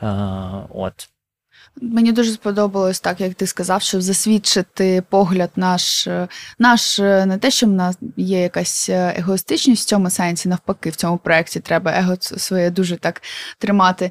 [0.00, 1.08] А, от.
[1.82, 6.08] Мені дуже сподобалось так, як ти сказав, щоб засвідчити погляд наш,
[6.58, 11.18] наш не те, що в нас є якась егоїстичність в цьому сенсі, навпаки, в цьому
[11.18, 13.22] проєкті треба его своє дуже так
[13.58, 14.10] тримати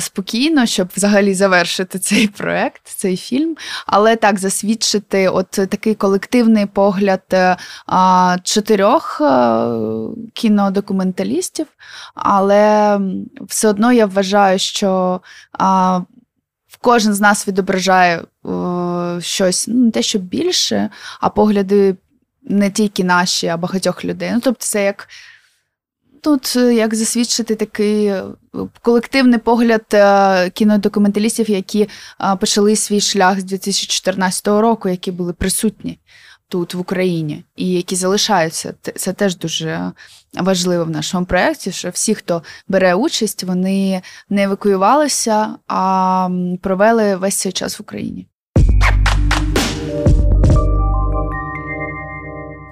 [0.00, 3.56] спокійно, щоб взагалі завершити цей проєкт, цей фільм.
[3.86, 7.22] Але так засвідчити от такий колективний погляд
[8.42, 9.22] чотирьох
[10.32, 11.66] кінодокументалістів,
[12.14, 13.00] але
[13.48, 15.20] все одно я вважаю, що
[16.80, 21.96] кожен з нас відображає о, щось ну, не те, що більше, а погляди
[22.42, 24.30] не тільки наші, а багатьох людей.
[24.34, 25.08] Ну, тобто, це як
[26.20, 28.24] тут як засвідчити такий е,
[28.82, 31.82] колективний погляд е, кінодокументалістів, які
[32.20, 35.98] е, почали свій шлях з 2014 року, які були присутні
[36.48, 38.74] тут, в Україні, і які залишаються.
[38.96, 39.92] Це теж дуже
[40.34, 46.28] важливо в нашому проєкті, що всі, хто бере участь, вони не евакуювалися, а
[46.62, 48.26] провели весь цей час в Україні.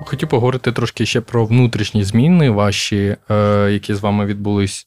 [0.06, 4.86] Хотів поговорити трошки ще про внутрішні зміни ваші, е, які з вами відбулись.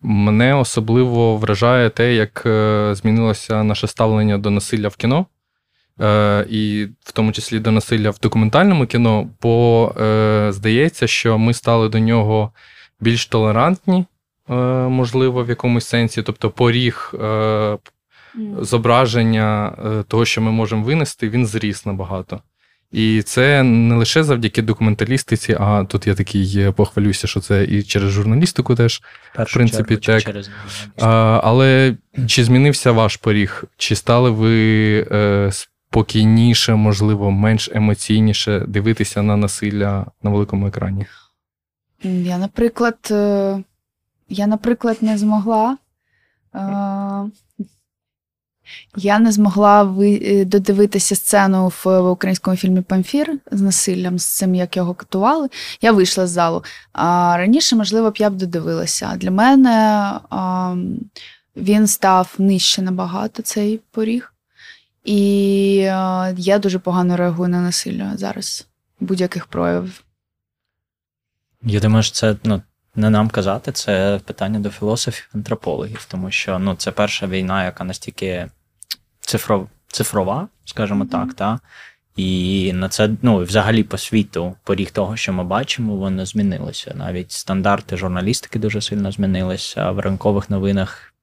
[0.00, 5.26] Мене особливо вражає те, як е, змінилося наше ставлення до насилля в кіно.
[6.00, 11.54] Е, і в тому числі до насилля в документальному кіно, бо е, здається, що ми
[11.54, 12.52] стали до нього
[13.00, 14.04] більш толерантні,
[14.50, 14.54] е,
[14.88, 17.14] можливо, в якомусь сенсі, тобто поріг
[18.60, 19.72] зображення
[20.08, 22.40] того, що ми можемо винести, він зріс набагато.
[22.92, 28.10] І це не лише завдяки документалістиці, а тут я такий похвалюся, що це і через
[28.10, 29.02] журналістику теж.
[29.38, 30.22] в принципі, так.
[30.22, 30.50] Через...
[31.00, 31.94] А, Але
[32.26, 33.64] чи змінився ваш поріг?
[33.76, 35.50] Чи стали ви е,
[35.90, 41.06] спокійніше, можливо, менш емоційніше дивитися на насилля на великому екрані?
[42.02, 43.62] Я, наприклад, е,
[44.28, 45.76] я, наприклад, не змогла.
[46.54, 46.58] Е,
[48.96, 54.76] я не змогла е, додивитися сцену в українському фільмі Памфір з насиллям, з цим, як
[54.76, 55.48] його катували.
[55.80, 56.64] Я вийшла з залу.
[56.92, 59.16] А раніше, можливо, б я б додивилася.
[59.16, 60.12] Для мене
[61.56, 64.32] він став нижче набагато цей поріг.
[65.04, 68.66] І е, я дуже погано реагую на насилля зараз,
[69.00, 70.04] будь-яких проявів.
[71.62, 72.62] Я думаю, що це ну,
[72.94, 77.84] не нам казати, це питання до філософів, антропологів, тому що ну, це перша війна, яка
[77.84, 78.48] настільки
[79.20, 81.10] цифров, цифрова, скажімо mm-hmm.
[81.10, 81.60] так, та?
[82.18, 86.94] і на це, ну, взагалі по світу, поріг того, що ми бачимо, воно змінилося.
[86.96, 89.90] Навіть стандарти журналістики дуже сильно змінилися.
[89.90, 91.14] В ранкових новинах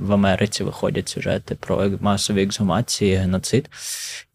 [0.00, 3.70] в Америці виходять сюжети про масові ексгумації, геноцид.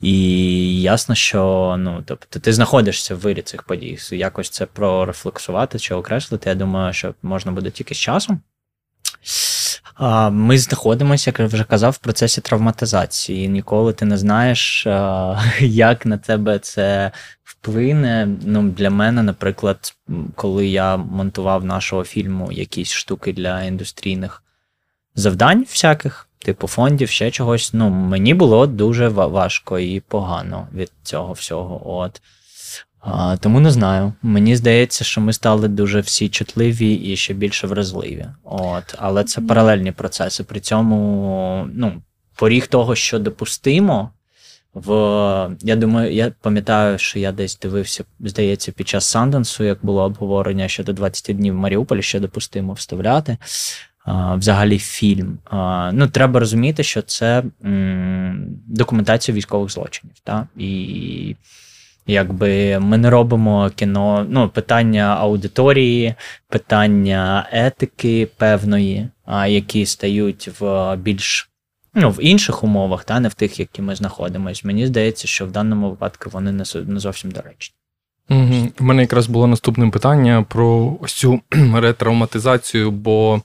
[0.01, 3.97] І ясно, що ну, тобто, ти знаходишся в вирі цих подій.
[4.11, 6.49] Якось це прорефлексувати чи окреслити.
[6.49, 8.41] Я думаю, що можна буде тільки з часом.
[10.31, 13.49] Ми знаходимося, як я вже казав, в процесі травматизації.
[13.49, 14.85] Ніколи ти не знаєш,
[15.59, 17.11] як на тебе це
[17.43, 18.27] вплине.
[18.45, 19.95] Ну, Для мене, наприклад,
[20.35, 24.43] коли я монтував нашого фільму якісь штуки для індустрійних
[25.17, 27.73] завдань всяких, типу фондів, ще чогось.
[27.73, 31.97] Ну, мені було дуже важко і погано від цього всього.
[31.97, 32.21] От.
[32.99, 34.13] А, Тому не знаю.
[34.21, 38.25] Мені здається, що ми стали дуже всі чутливі і ще більше вразливі.
[38.43, 38.95] От.
[38.97, 40.43] Але це паралельні процеси.
[40.43, 42.01] При цьому ну,
[42.35, 44.11] поріг того, що допустимо.
[44.73, 44.91] В,
[45.61, 50.67] Я думаю, я пам'ятаю, що я десь дивився, здається, під час Санденсу, як було обговорення
[50.67, 53.37] щодо 20 днів в Маріуполі, що допустимо вставляти
[54.07, 55.37] взагалі фільм.
[55.93, 57.43] Ну, Треба розуміти, що це
[58.67, 60.15] документація військових злочинів.
[60.23, 60.47] Та?
[60.57, 61.35] І
[62.07, 66.15] якби ми не робимо кіно, ну, питання аудиторії,
[66.49, 69.09] питання етики певної,
[69.47, 71.49] які стають в більш.
[71.93, 74.61] Ну, в інших умовах, та не в тих, які ми знаходимося.
[74.65, 76.51] Мені здається, що в даному випадку вони
[76.85, 77.76] не зовсім доречні.
[78.29, 78.67] Угу.
[78.79, 81.41] У мене якраз було наступне питання про ось цю
[81.73, 83.41] ретравматизацію, бо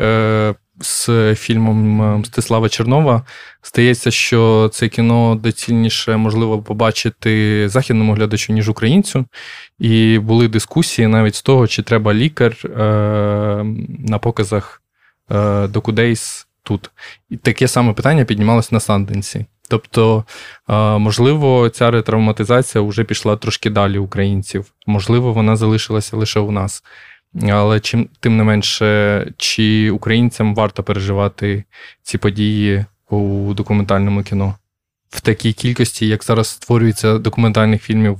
[0.00, 3.22] е, з фільмом Мстислава Чернова
[3.62, 9.24] стається, що це кіно доцільніше можливо побачити західному глядачу, ніж українцю.
[9.78, 12.68] І були дискусії навіть з того, чи треба лікар е,
[13.98, 14.82] на показах
[15.30, 16.90] е, Докудейс тут.
[17.30, 19.46] І таке саме питання піднімалось на Санденсі.
[19.68, 20.24] Тобто,
[20.98, 26.84] можливо, ця ретравматизація вже пішла трошки далі українців, можливо, вона залишилася лише у нас.
[27.50, 31.64] Але чим тим не менше, чи українцям варто переживати
[32.02, 34.54] ці події у документальному кіно
[35.10, 38.18] в такій кількості, як зараз створюється документальних фільмів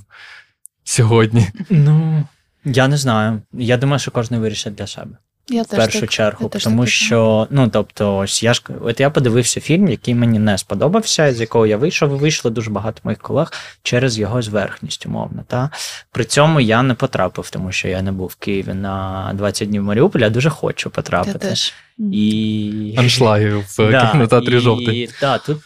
[0.84, 1.48] сьогодні?
[1.70, 2.24] Ну
[2.64, 3.42] я не знаю.
[3.52, 5.16] Я думаю, що кожен вирішить для себе.
[5.48, 9.10] Я в першу так, чергу, я тому що ну тобто, ось я ж от я
[9.10, 12.10] подивився фільм, який мені не сподобався, з якого я вийшов.
[12.10, 13.52] Вийшло дуже багато моїх колег
[13.82, 15.44] через його зверхність, умовно.
[15.48, 15.70] Та
[16.12, 19.82] при цьому я не потрапив, тому що я не був в Києві на 20 днів
[19.82, 20.24] Маріуполя.
[20.24, 21.38] Я дуже хочу потрапити.
[21.42, 21.74] Я теж.
[21.98, 25.10] І аншлаги в да, кінотеатрі жовтий.
[25.20, 25.58] Так, тут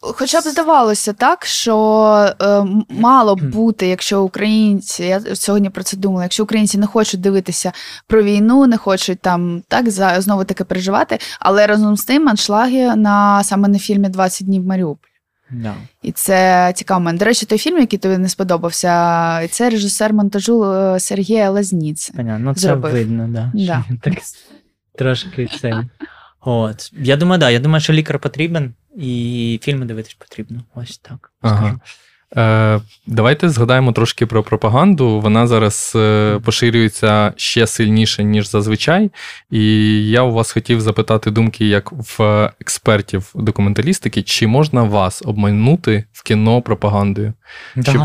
[0.00, 1.76] Хоча б здавалося так, що
[2.42, 7.20] е, мало б бути, якщо українці, я сьогодні про це думала, якщо українці не хочуть
[7.20, 7.72] дивитися
[8.06, 12.96] про війну, не хочуть там так за знову таки переживати, але разом з тим аншлаги
[12.96, 15.08] на саме на фільмі «20 днів Маріуполь.
[15.52, 15.74] Yeah.
[16.02, 17.12] І це цікаво.
[17.12, 22.10] До речі, той фільм, який тобі не сподобався, це режисер монтажу е, Сергія Лазніц.
[22.14, 22.92] Ну, це зробив.
[22.92, 23.52] видно, да.
[23.54, 23.84] Да.
[24.02, 24.14] так
[24.98, 25.84] трошки це.
[26.40, 26.92] От.
[26.92, 28.74] Я думаю, да, я думаю, що лікар потрібен.
[28.96, 30.62] І фільми дивитись потрібно.
[30.74, 31.32] Ось так.
[31.40, 31.80] Ага.
[32.36, 35.20] Е, Давайте згадаємо трошки про пропаганду.
[35.20, 39.10] Вона зараз е, поширюється ще сильніше, ніж зазвичай.
[39.50, 39.62] І
[40.10, 46.22] я у вас хотів запитати думки, як в експертів документалістики, чи можна вас обманути в
[46.22, 47.32] кіно пропагандою?
[47.76, 47.92] Да.
[47.92, 47.98] Чи...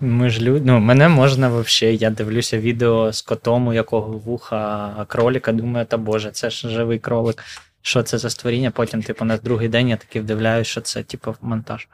[0.00, 0.66] Ми ж люд...
[0.66, 1.96] ну, Мене можна взагалі.
[1.96, 5.52] Я дивлюся відео з котом, у якого вуха кроліка.
[5.52, 7.44] Думаю, та Боже, це ж живий кролик
[7.82, 8.70] що це за створіння.
[8.70, 11.88] Потім, типу, на другий день я таки вдивляюсь, що це, типу, монтаж.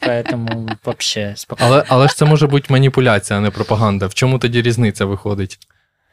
[0.00, 1.68] Поэтому вообще спокійно.
[1.70, 4.06] Але але ж це може бути маніпуляція, а не пропаганда.
[4.06, 5.58] В чому тоді різниця виходить?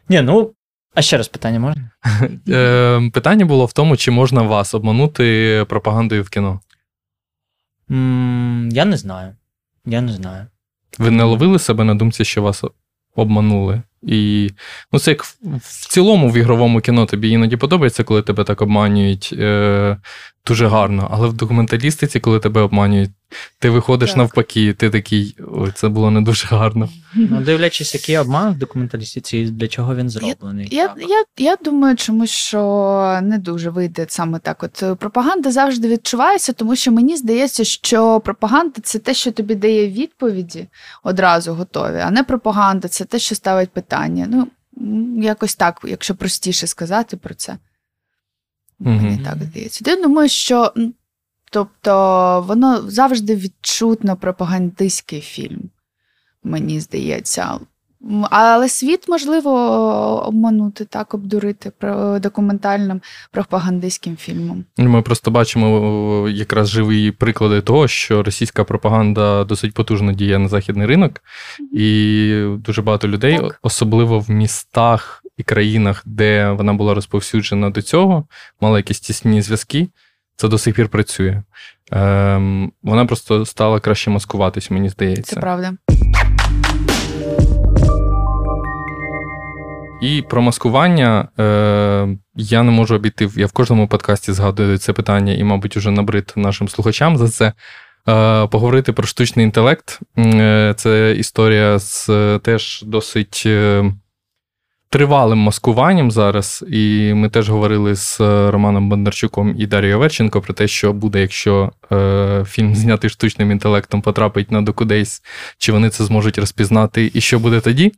[0.10, 0.54] Ні, ну.
[0.94, 1.92] А ще раз питання можна?
[2.48, 6.60] Е, питання було в тому, чи можна вас обманути пропагандою в кіно?
[8.72, 9.36] Я не знаю.
[9.86, 10.48] Я не знаю.
[10.98, 12.64] Ви не ловили себе на думці, що вас
[13.16, 13.82] обманули?
[14.02, 14.50] І
[14.92, 19.30] ну, це як в цілому в ігровому кіно тобі іноді подобається, коли тебе так обманюють
[19.34, 19.98] е,
[20.48, 21.08] дуже гарно.
[21.12, 23.12] Але в документалістиці, коли тебе обманюють,
[23.60, 24.18] ти виходиш так.
[24.18, 26.90] навпаки, ти такий, ой, це було не дуже гарно.
[27.16, 30.68] Ну, дивлячись, який обман в документалістиці, для чого він зроблений.
[30.72, 34.64] Я я, я, я думаю, чому що не дуже вийде саме так.
[34.64, 39.56] От е, пропаганда завжди відчувається, тому що мені здається, що пропаганда це те, що тобі
[39.56, 40.68] дає відповіді
[41.04, 44.28] одразу готові, а не пропаганда це те, що ставить питання.
[44.30, 44.48] Ну,
[45.22, 47.58] якось так, якщо простіше сказати про це.
[48.80, 49.84] Мені так здається.
[49.88, 50.74] Я думаю, що
[51.52, 55.62] тобто воно завжди відчутно пропагандистський фільм,
[56.44, 57.60] мені здається.
[58.30, 59.52] Але світ можливо
[60.28, 61.72] обманути, так, обдурити
[62.20, 64.66] документальним пропагандистським фільмом.
[64.78, 70.88] Ми просто бачимо якраз живі приклади того, що російська пропаганда досить потужно діє на західний
[70.88, 71.22] ринок,
[71.72, 73.60] і дуже багато людей, так.
[73.62, 78.28] особливо в містах і країнах, де вона була розповсюджена до цього,
[78.62, 79.88] мала якісь тісні зв'язки.
[80.42, 81.42] Це до сих пір працює.
[81.92, 85.36] Ем, Вона просто стала краще маскуватись, мені здається.
[85.36, 85.74] Це правда.
[90.02, 93.30] І про маскування е, я не можу обійти.
[93.36, 97.46] Я в кожному подкасті згадую це питання, і, мабуть, уже набрид нашим слухачам за це.
[98.10, 100.00] Е, Поговорити про штучний інтелект.
[100.18, 102.10] Е, Це історія з
[102.44, 103.84] теж досить е,
[104.92, 106.66] тривалим маскуванням зараз.
[106.72, 108.20] І ми теж говорили з
[108.52, 114.02] Романом Бондарчуком і Дар'єю Верченко про те, що буде, якщо е, фільм знятий штучним інтелектом
[114.02, 115.24] потрапить на докудейс,
[115.58, 117.94] чи вони це зможуть розпізнати, і що буде тоді.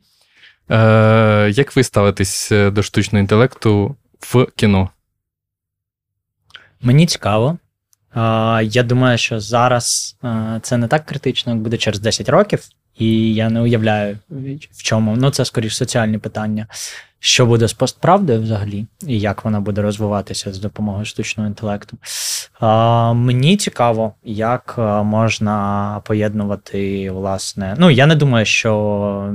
[0.71, 4.89] Е, Як ви ставитесь е, до штучного інтелекту в кіно?
[6.81, 7.57] Мені цікаво.
[8.63, 13.33] Я думаю, що зараз е, це не так критично, як буде через 10 років, і
[13.33, 14.17] я не уявляю,
[14.71, 15.15] в чому.
[15.15, 16.67] Ну, це скоріш соціальні питання
[17.25, 21.97] що буде з постправдою взагалі, і як вона буде розвиватися з допомогою штучного інтелекту.
[22.59, 27.75] А, Мені цікаво, як можна поєднувати, власне.
[27.77, 29.33] Ну, я не думаю, що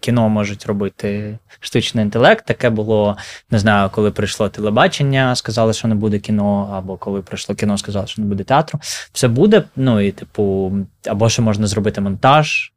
[0.00, 2.46] кіно можуть робити штучний інтелект.
[2.46, 3.16] Таке було,
[3.50, 8.06] не знаю, коли прийшло телебачення, сказали, що не буде кіно, або коли прийшло кіно, сказали,
[8.06, 8.80] що не буде театру.
[9.12, 10.72] Все буде, ну і типу,
[11.06, 12.72] або що можна зробити монтаж.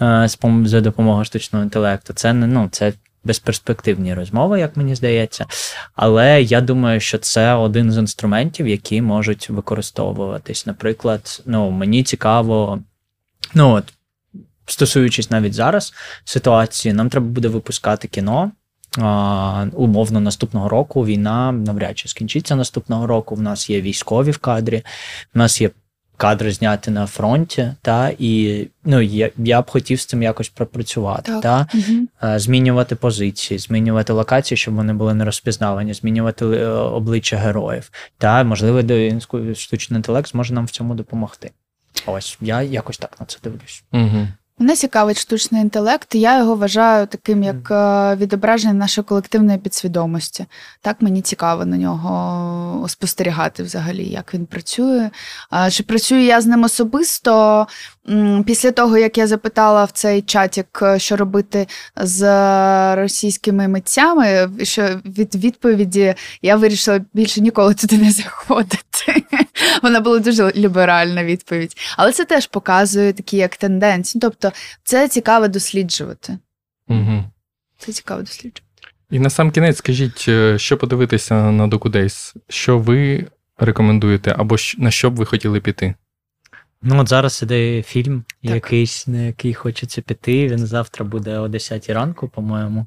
[0.00, 0.28] Е,
[0.64, 2.92] за допомогою штучного інтелекту, це ну, це
[3.24, 5.46] безперспективні розмови, як мені здається.
[5.94, 10.66] Але я думаю, що це один з інструментів, які можуть використовуватись.
[10.66, 12.78] Наприклад, ну, мені цікаво,
[13.54, 13.84] ну от,
[14.66, 15.92] стосуючись навіть зараз
[16.24, 18.50] ситуації, нам треба буде випускати кіно.
[19.72, 23.34] Умовно, наступного року війна навряд чи скінчиться наступного року.
[23.34, 24.82] В нас є військові в кадрі,
[25.34, 25.70] в нас є
[26.18, 31.32] кадри зняти на фронті, та і ну я, я б хотів з цим якось пропрацювати.
[31.32, 31.42] Так.
[31.42, 31.66] Та.
[32.34, 37.90] Е, змінювати позиції, змінювати локації, щоб вони були не розпізнавані, змінювати е, обличчя героїв.
[38.18, 39.20] Та можливо, до
[39.54, 41.50] штучний інтелект зможе нам в цьому допомогти.
[42.06, 43.84] Ось я якось так на це дивлюсь.
[43.92, 44.28] Угу.
[44.58, 46.14] Мене цікавить штучний інтелект.
[46.14, 50.46] Я його вважаю таким як е, відображення нашої колективної підсвідомості.
[50.80, 55.10] Так мені цікаво на нього спостерігати взагалі, як він працює.
[55.70, 57.66] Чи працюю я з ним особисто?
[58.46, 62.22] Після того, як я запитала в цей чатік, е, що робити з
[62.96, 69.24] російськими митцями, що від відповіді я вирішила більше ніколи туди не заходити.
[69.82, 71.76] Вона була дуже ліберальна відповідь.
[71.96, 74.20] Але це теж показує такі як тенденції.
[74.20, 74.52] Тобто,
[74.84, 76.38] це цікаво досліджувати.
[76.88, 77.24] Угу.
[77.78, 78.62] Це цікаво досліджувати.
[79.10, 82.34] І на сам кінець скажіть, е, що подивитися на DocuDays?
[82.48, 83.26] Що ви
[83.58, 85.94] рекомендуєте, або на що б ви хотіли піти?
[86.82, 88.54] Ну, от зараз іде фільм, Так.
[88.54, 90.48] якийсь, на який хочеться піти.
[90.48, 92.86] Він завтра буде о 10 ранку, по-моєму.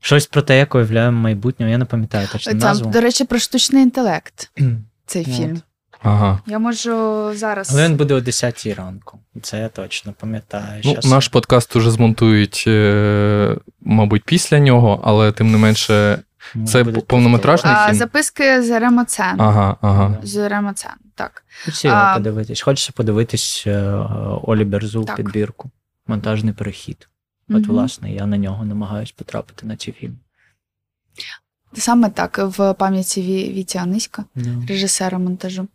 [0.00, 1.70] Щось про те, як уявляємо майбутнє.
[1.70, 2.90] Я не пам'ятаю точно Там, назву.
[2.90, 4.50] до речі, про штучний інтелект.
[5.06, 5.36] Цей От.
[5.36, 5.60] фільм.
[6.02, 6.40] Ага.
[6.46, 6.90] Я можу
[7.34, 7.70] зараз.
[7.72, 9.18] Але він буде о 10 ранку.
[9.42, 10.82] Це я точно пам'ятаю.
[10.84, 16.18] Ну, Щас наш подкаст уже змонтують, е, мабуть, після нього, але тим не менше.
[16.54, 17.98] Може, це повнометражний а, фільм?
[17.98, 19.40] записки з Ремоцен.
[19.40, 20.18] Ага, ага.
[20.22, 21.44] З Ремоцен, так.
[21.64, 22.60] Хочу його А- подивитись.
[22.62, 23.82] Хочеться подивитись е,
[24.42, 25.16] Олі Берзу Так.
[25.16, 25.70] підбірку.
[26.06, 27.08] Монтажний перехід.
[27.48, 27.64] От, Мгм.
[27.64, 30.18] власне, я на нього намагаюсь потрапити на цей фільм.
[31.74, 34.64] Саме так, в пам'яті Ві- Віті Аниська, Ну.
[34.68, 35.68] режисера монтажу.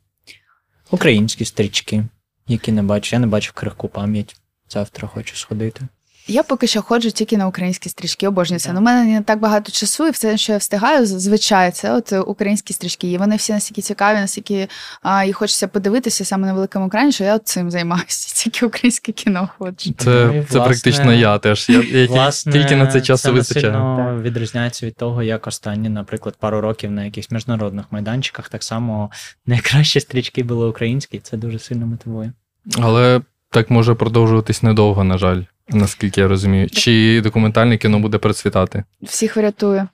[0.92, 2.04] Українські стрічки,
[2.48, 3.16] які не бачу.
[3.16, 4.36] Я не бачив крихку пам'ять.
[4.70, 5.82] Завтра хочу сходити.
[6.30, 8.74] Я поки що ходжу тільки на українські стрічки, обожнюю це.
[8.74, 12.14] Ну, У мене не так багато часу, і все, що я встигаю, зазвичай це от
[12.14, 13.12] українські стрічки.
[13.12, 14.68] І вони всі настільки цікаві, настільки
[15.02, 18.34] а, і хочеться подивитися саме на великому екрані, що я от цим займаюся.
[18.44, 19.94] Тільки українське кіно ходжу.
[19.98, 21.70] Це, Ну, це практично я теж.
[21.70, 24.18] Я, я Власне, тільки на це часу це вистачає.
[24.22, 29.12] відрізняється від того, як останні, наприклад, пару років на якихось міжнародних майданчиках так само
[29.46, 32.34] найкращі стрічки були українські, це дуже сильно мотивує.
[32.82, 36.70] Але так може продовжуватись недовго, на жаль, наскільки я розумію.
[36.70, 38.84] Чи документальне кіно буде процвітати?
[39.02, 39.88] Всіх врятую.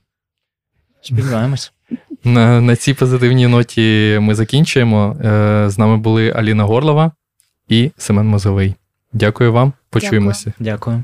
[1.02, 1.74] Сподіваємось.
[2.24, 5.18] На, на цій позитивній ноті ми закінчуємо.
[5.26, 7.12] Е, З нами були Аліна Горлова
[7.68, 8.76] і Семен Мозовий.
[9.14, 9.74] Дякую вам.
[9.90, 10.54] Почуємося.
[10.60, 11.04] Дякую.